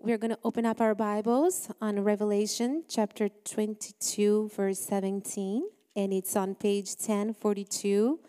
[0.00, 6.36] We're going to open up our Bibles on Revelation chapter 22, verse 17, and it's
[6.36, 8.20] on page 1042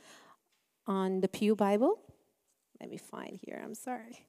[0.88, 2.00] on the Pew Bible.
[2.82, 4.26] Let me find here, I'm sorry.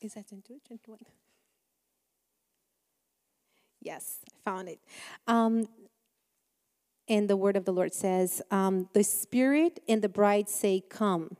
[0.00, 0.98] Is that 22 21?
[3.82, 4.78] Yes, I found it.
[5.26, 5.66] Um,
[7.08, 11.36] and the word of the Lord says, um, The Spirit and the bride say, Come.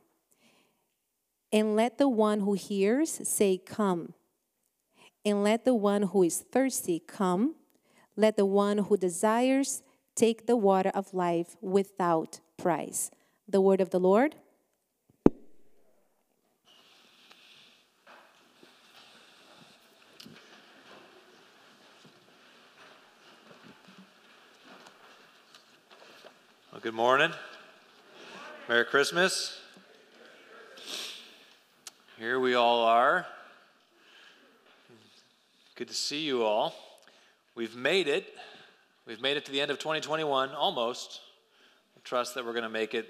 [1.51, 4.13] And let the one who hears say, Come.
[5.25, 7.55] And let the one who is thirsty come.
[8.17, 9.81] Let the one who desires
[10.15, 13.09] take the water of life without price.
[13.47, 14.35] The word of the Lord.
[26.72, 27.31] Well, good morning.
[28.67, 29.57] Merry Christmas.
[32.19, 33.25] Here we all are.
[35.75, 36.75] Good to see you all.
[37.55, 38.25] We've made it.
[39.07, 41.21] We've made it to the end of 2021, almost.
[41.95, 43.07] I trust that we're going to make it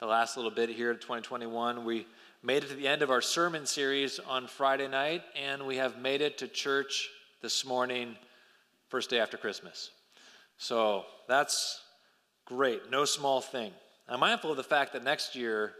[0.00, 1.84] the last little bit here of 2021.
[1.84, 2.06] We
[2.42, 5.98] made it to the end of our sermon series on Friday night, and we have
[5.98, 7.10] made it to church
[7.42, 8.16] this morning,
[8.88, 9.90] first day after Christmas.
[10.56, 11.82] So that's
[12.48, 13.72] Great, no small thing.
[14.08, 15.74] I'm mindful of the fact that next year,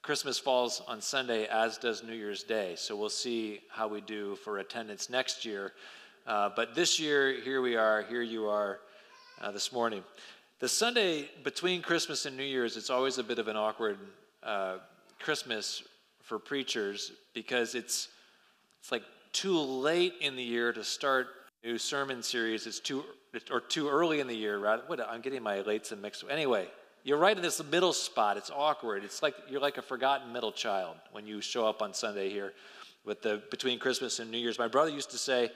[0.00, 2.74] Christmas falls on Sunday, as does New Year's Day.
[2.76, 5.72] So we'll see how we do for attendance next year.
[6.24, 8.78] Uh, but this year, here we are, here you are
[9.40, 10.04] uh, this morning.
[10.60, 13.98] The Sunday between Christmas and New Year's, it's always a bit of an awkward
[14.44, 14.76] uh,
[15.18, 15.82] Christmas
[16.20, 18.06] for preachers because it's,
[18.78, 21.26] it's like too late in the year to start
[21.64, 22.66] new sermon series.
[22.66, 23.04] It's too
[23.50, 24.80] or too early in the year, right?
[24.88, 26.24] What, I'm getting my lates and mixed.
[26.28, 26.68] Anyway,
[27.04, 28.36] you're right in this middle spot.
[28.36, 29.04] It's awkward.
[29.04, 32.52] It's like you're like a forgotten middle child when you show up on Sunday here
[33.04, 34.58] with the between Christmas and New Year's.
[34.58, 35.50] My brother used to say,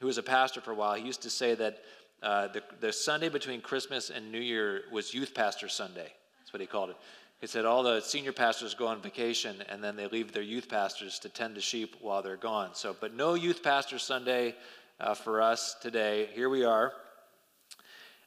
[0.00, 1.82] who was a pastor for a while, he used to say that
[2.22, 6.12] uh, the, the Sunday between Christmas and New Year was Youth Pastor Sunday.
[6.40, 6.96] That's what he called it.
[7.40, 10.68] He said all the senior pastors go on vacation and then they leave their youth
[10.68, 12.70] pastors to tend to sheep while they're gone.
[12.74, 14.56] So, but no Youth Pastor Sunday
[15.00, 16.28] uh, for us today.
[16.34, 16.92] Here we are.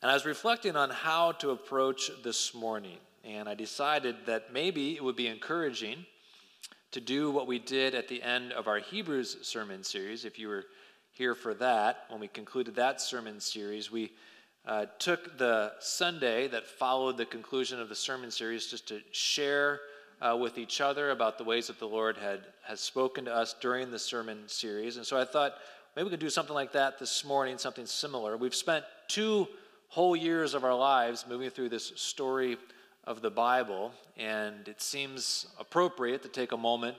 [0.02, 4.96] And I was reflecting on how to approach this morning, and I decided that maybe
[4.96, 6.06] it would be encouraging
[6.92, 10.26] to do what we did at the end of our Hebrews sermon series.
[10.26, 10.66] If you were
[11.12, 14.12] here for that, when we concluded that sermon series, we
[14.66, 19.82] uh, took the Sunday that followed the conclusion of the sermon series just to share
[20.22, 23.56] uh, with each other about the ways that the Lord had has spoken to us
[23.59, 24.98] during the sermon series.
[24.98, 25.56] And so I thought
[25.96, 28.38] maybe we could do something like that this morning, something similar.
[28.38, 29.47] We've spent two
[29.90, 32.57] whole years of our lives moving through this story
[33.03, 36.97] of the Bible, and it seems appropriate to take a moment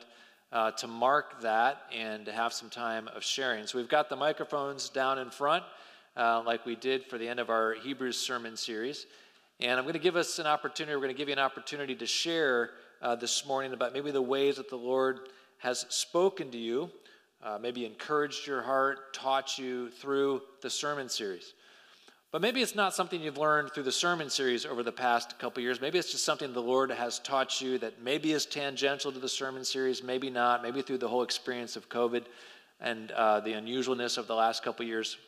[0.52, 3.66] uh, to mark that and to have some time of sharing.
[3.66, 5.64] So we've got the microphones down in front,
[6.16, 9.06] uh, like we did for the end of our Hebrews sermon series.
[9.60, 11.94] And I'm going to give us an opportunity, we're going to give you an opportunity
[11.94, 12.70] to share
[13.00, 16.90] uh, this morning about maybe the ways that the Lord has spoken to you,
[17.42, 21.54] uh, maybe encouraged your heart, taught you through the sermon series.
[22.30, 25.62] But maybe it's not something you've learned through the sermon series over the past couple
[25.62, 25.82] years.
[25.82, 29.28] Maybe it's just something the Lord has taught you that maybe is tangential to the
[29.28, 32.24] sermon series, maybe not, maybe through the whole experience of COVID
[32.80, 35.18] and uh, the unusualness of the last couple years.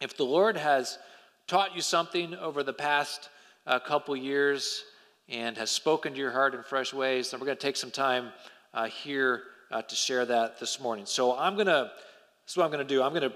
[0.00, 0.98] If the Lord has
[1.46, 3.28] taught you something over the past
[3.66, 4.82] uh, couple years
[5.28, 7.92] and has spoken to your heart in fresh ways, then we're going to take some
[7.92, 8.32] time
[8.74, 11.06] uh, here uh, to share that this morning.
[11.06, 11.90] So I'm going to,
[12.44, 13.02] this is what I'm going to do.
[13.02, 13.34] I'm going to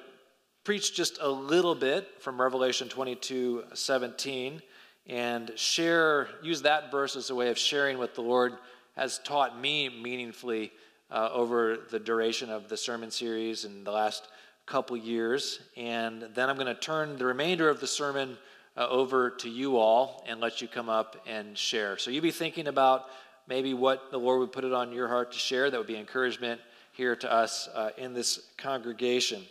[0.65, 4.63] preach just a little bit from Revelation 22 17
[5.09, 8.55] and share, use that verse as a way of sharing what the Lord
[8.97, 10.73] has taught me meaningfully
[11.11, 14.27] uh, over the duration of the sermon series in the last
[14.67, 15.61] couple years.
[15.77, 18.37] And then I'm going to turn the remainder of the sermon
[18.77, 21.97] uh, over to you all and let you come up and share.
[21.99, 23.07] So you be thinking about
[23.49, 25.71] maybe what the Lord would put it on your heart to share.
[25.71, 26.61] That would be encouragement
[26.93, 29.43] here to us uh, in this congregation.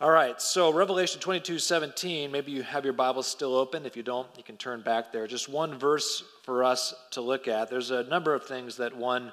[0.00, 3.84] All right, so Revelation 22 17, maybe you have your Bibles still open.
[3.84, 5.26] If you don't, you can turn back there.
[5.26, 7.68] Just one verse for us to look at.
[7.68, 9.30] There's a number of things that one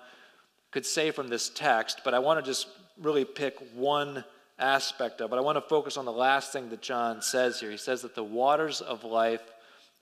[0.71, 2.67] could say from this text, but I want to just
[3.01, 4.25] really pick one
[4.59, 5.37] aspect of it.
[5.37, 7.71] I want to focus on the last thing that John says here.
[7.71, 9.43] He says that the waters of life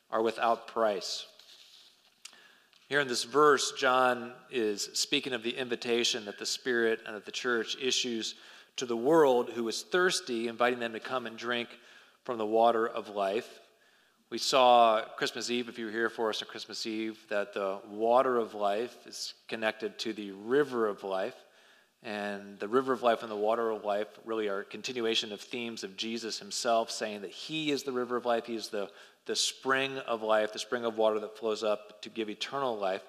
[0.09, 1.27] are without price.
[2.87, 7.25] Here in this verse, John is speaking of the invitation that the Spirit and that
[7.25, 8.35] the church issues
[8.75, 11.69] to the world who is thirsty, inviting them to come and drink
[12.25, 13.59] from the water of life.
[14.29, 17.79] We saw Christmas Eve, if you were here for us on Christmas Eve, that the
[17.89, 21.35] water of life is connected to the river of life.
[22.05, 25.41] And the river of life and the water of life really are a continuation of
[25.41, 28.91] themes of Jesus himself saying that he is the river of life, he is the,
[29.25, 33.01] the spring of life, the spring of water that flows up to give eternal life.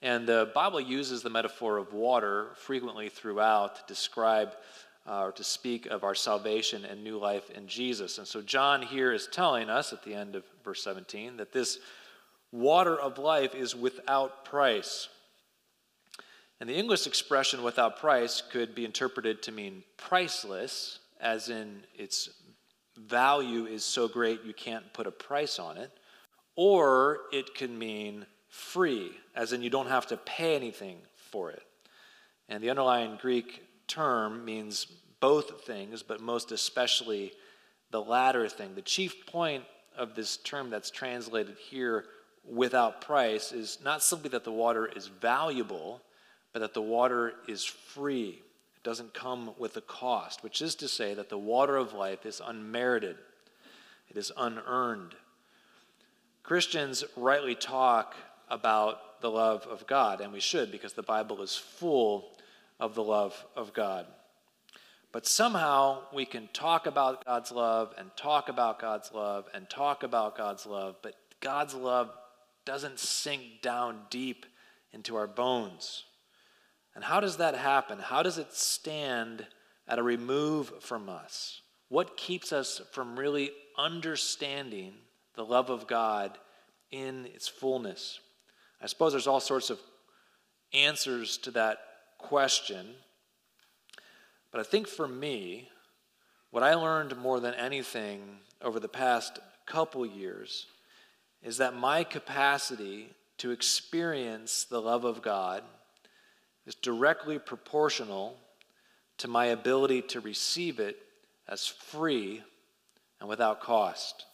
[0.00, 4.54] And the Bible uses the metaphor of water frequently throughout to describe
[5.06, 8.16] uh, or to speak of our salvation and new life in Jesus.
[8.16, 11.78] And so John here is telling us at the end of verse 17 that this
[12.50, 15.08] water of life is without price.
[16.60, 22.30] And the English expression without price could be interpreted to mean priceless, as in its
[22.96, 25.90] value is so great you can't put a price on it.
[26.56, 30.98] Or it can mean free, as in you don't have to pay anything
[31.30, 31.62] for it.
[32.48, 34.86] And the underlying Greek term means
[35.20, 37.32] both things, but most especially
[37.90, 38.74] the latter thing.
[38.74, 39.64] The chief point
[39.96, 42.06] of this term that's translated here
[42.44, 46.00] without price is not simply that the water is valuable
[46.58, 48.42] that the water is free.
[48.76, 52.24] It doesn't come with a cost, which is to say that the water of life
[52.26, 53.16] is unmerited,
[54.08, 55.14] it is unearned.
[56.42, 58.14] Christians rightly talk
[58.48, 62.30] about the love of God, and we should because the Bible is full
[62.80, 64.06] of the love of God.
[65.12, 70.02] But somehow we can talk about God's love and talk about God's love and talk
[70.02, 72.10] about God's love, but God's love
[72.64, 74.44] doesn't sink down deep
[74.92, 76.04] into our bones.
[76.98, 78.00] And how does that happen?
[78.00, 79.46] How does it stand
[79.86, 81.60] at a remove from us?
[81.90, 84.94] What keeps us from really understanding
[85.36, 86.36] the love of God
[86.90, 88.18] in its fullness?
[88.82, 89.78] I suppose there's all sorts of
[90.74, 91.78] answers to that
[92.18, 92.84] question.
[94.50, 95.68] But I think for me,
[96.50, 98.22] what I learned more than anything
[98.60, 100.66] over the past couple years
[101.44, 105.62] is that my capacity to experience the love of God
[106.68, 108.36] is directly proportional
[109.16, 110.98] to my ability to receive it
[111.48, 112.42] as free
[113.20, 114.26] and without cost.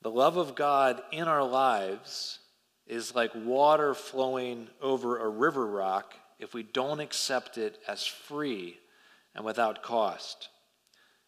[0.00, 2.38] The love of God in our lives
[2.86, 8.78] is like water flowing over a river rock if we don't accept it as free
[9.34, 10.48] and without cost.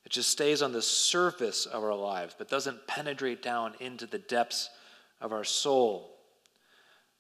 [0.06, 4.19] It just stays on the surface of our lives, but doesn't penetrate down into the
[4.19, 4.71] depths
[5.21, 6.17] of our soul.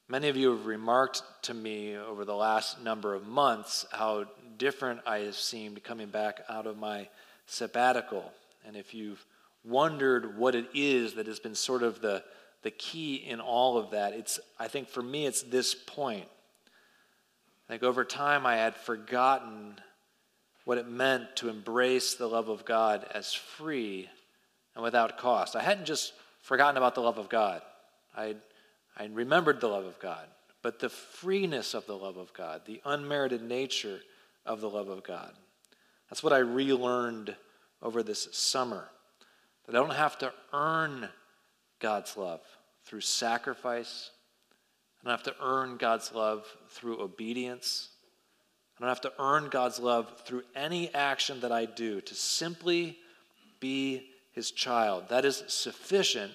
[0.08, 4.26] Many of you have remarked to me over the last number of months how
[4.58, 7.08] different I have seemed coming back out of my
[7.46, 8.32] sabbatical.
[8.66, 9.24] And if you've
[9.64, 12.22] wondered what it is that has been sort of the,
[12.62, 16.26] the key in all of that, it's I think for me it's this point.
[17.68, 19.76] I think over time I had forgotten
[20.64, 24.08] what it meant to embrace the love of God as free
[24.74, 25.56] and without cost.
[25.56, 26.12] I hadn't just
[26.42, 27.62] forgotten about the love of God.
[28.16, 28.36] I'd
[28.96, 30.26] I remembered the love of God,
[30.62, 34.00] but the freeness of the love of God, the unmerited nature
[34.44, 35.32] of the love of God.
[36.10, 37.34] That's what I relearned
[37.80, 38.88] over this summer.
[39.66, 41.08] That I don't have to earn
[41.80, 42.40] God's love
[42.84, 44.10] through sacrifice.
[45.00, 47.88] I don't have to earn God's love through obedience.
[48.76, 52.98] I don't have to earn God's love through any action that I do to simply
[53.60, 55.08] be his child.
[55.08, 56.32] That is sufficient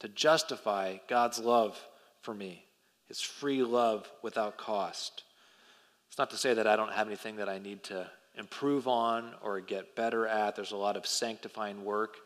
[0.00, 1.80] to justify God's love
[2.20, 2.64] for me,
[3.06, 5.24] his free love without cost.
[6.08, 9.34] It's not to say that I don't have anything that I need to improve on
[9.42, 10.56] or get better at.
[10.56, 12.16] There's a lot of sanctifying work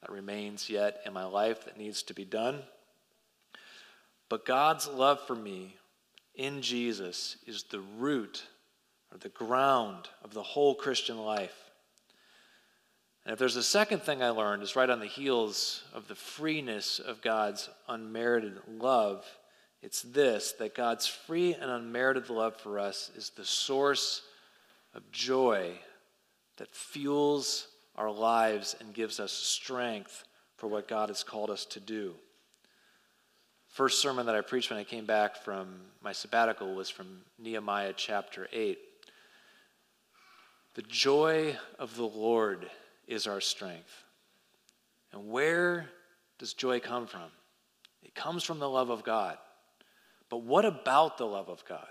[0.00, 2.60] that remains yet in my life that needs to be done.
[4.28, 5.76] But God's love for me
[6.34, 8.44] in Jesus is the root
[9.12, 11.61] or the ground of the whole Christian life.
[13.24, 16.14] And if there's a second thing I learned, is right on the heels of the
[16.14, 19.24] freeness of God's unmerited love.
[19.80, 24.22] It's this that God's free and unmerited love for us is the source
[24.94, 25.78] of joy
[26.56, 30.24] that fuels our lives and gives us strength
[30.56, 32.14] for what God has called us to do.
[33.68, 37.94] First sermon that I preached when I came back from my sabbatical was from Nehemiah
[37.96, 38.78] chapter 8.
[40.74, 42.68] The joy of the Lord
[43.06, 44.04] is our strength.
[45.12, 45.90] And where
[46.38, 47.30] does joy come from?
[48.02, 49.38] It comes from the love of God.
[50.28, 51.86] But what about the love of God?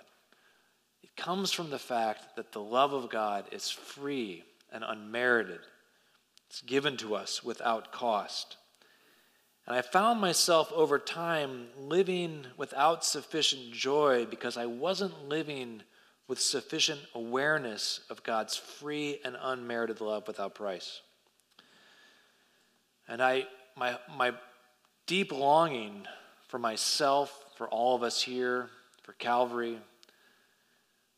[1.04, 5.60] It comes from the fact that the love of God is free and unmerited.
[6.50, 8.58] It's given to us without cost.
[9.68, 15.84] And I found myself over time living without sufficient joy because I wasn't living
[16.32, 21.02] with sufficient awareness of God's free and unmerited love without price.
[23.06, 24.32] And I, my, my
[25.08, 26.08] deep longing
[26.48, 28.70] for myself, for all of us here,
[29.04, 29.78] for Calvary,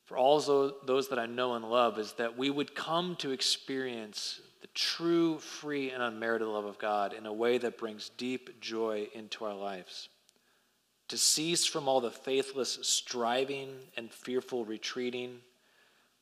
[0.05, 0.39] for all
[0.83, 5.37] those that I know and love, is that we would come to experience the true,
[5.37, 9.53] free, and unmerited love of God in a way that brings deep joy into our
[9.53, 10.09] lives.
[11.09, 15.41] To cease from all the faithless striving and fearful retreating,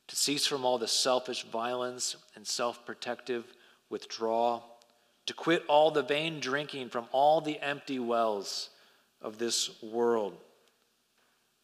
[0.08, 3.46] to cease from all the selfish violence and self protective
[3.90, 4.72] withdrawal
[5.26, 8.70] to quit all the vain drinking from all the empty wells
[9.22, 10.36] of this world,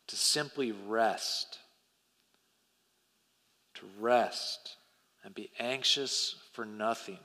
[0.07, 1.59] to simply rest,
[3.73, 4.77] to rest
[5.23, 7.19] and be anxious for nothing,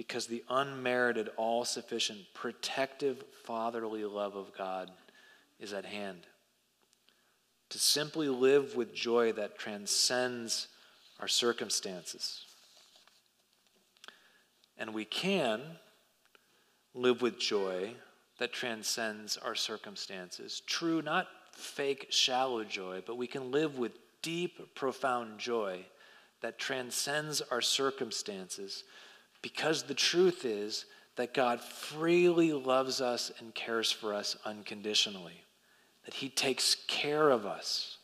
[0.00, 4.90] because the unmerited, all sufficient, protective, fatherly love of God
[5.58, 6.20] is at hand.
[7.68, 10.68] To simply live with joy that transcends
[11.18, 12.46] our circumstances.
[14.78, 15.60] And we can
[16.94, 17.92] live with joy
[18.38, 20.62] that transcends our circumstances.
[20.66, 23.92] True, not fake, shallow joy, but we can live with
[24.22, 25.84] deep, profound joy
[26.40, 28.84] that transcends our circumstances
[29.42, 35.44] because the truth is that God freely loves us and cares for us unconditionally,
[36.04, 37.98] that He takes care of us,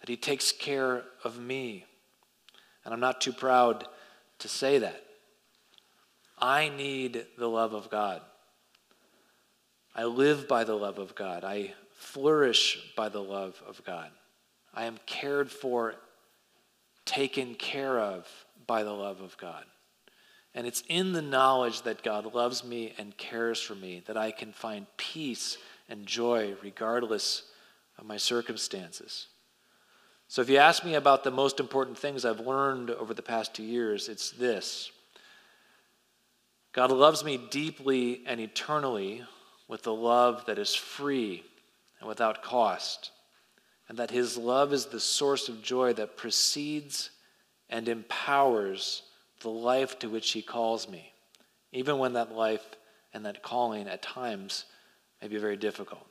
[0.00, 1.84] that He takes care of me.
[2.84, 3.86] And I'm not too proud
[4.38, 5.04] to say that.
[6.38, 8.22] I need the love of God.
[9.94, 11.42] I live by the love of God.
[11.42, 14.10] I flourish by the love of God.
[14.72, 15.96] I am cared for,
[17.04, 18.28] taken care of
[18.66, 19.64] by the love of God.
[20.54, 24.30] And it's in the knowledge that God loves me and cares for me that I
[24.30, 27.44] can find peace and joy regardless
[27.98, 29.28] of my circumstances.
[30.30, 33.54] So, if you ask me about the most important things I've learned over the past
[33.54, 34.90] two years, it's this
[36.72, 39.24] God loves me deeply and eternally
[39.68, 41.44] with a love that is free
[41.98, 43.10] and without cost,
[43.88, 47.10] and that His love is the source of joy that precedes
[47.70, 49.02] and empowers
[49.40, 51.12] the life to which He calls me,
[51.72, 52.66] even when that life
[53.12, 54.64] and that calling at times
[55.22, 56.07] may be very difficult.